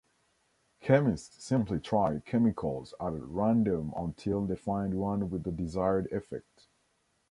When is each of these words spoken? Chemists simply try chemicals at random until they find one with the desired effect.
Chemists 0.79 1.43
simply 1.45 1.79
try 1.79 2.23
chemicals 2.25 2.95
at 2.99 3.13
random 3.21 3.93
until 3.95 4.43
they 4.47 4.55
find 4.55 4.95
one 4.95 5.29
with 5.29 5.43
the 5.43 5.51
desired 5.51 6.11
effect. 6.11 6.65